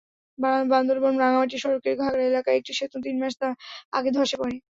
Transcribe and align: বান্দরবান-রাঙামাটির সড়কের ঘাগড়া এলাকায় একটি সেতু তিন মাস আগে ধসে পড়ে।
বান্দরবান-রাঙামাটির 0.69 1.61
সড়কের 1.63 1.95
ঘাগড়া 2.01 2.23
এলাকায় 2.25 2.57
একটি 2.59 2.71
সেতু 2.79 2.97
তিন 3.05 3.15
মাস 3.21 3.33
আগে 3.93 4.09
ধসে 4.11 4.35
পড়ে। 4.41 4.55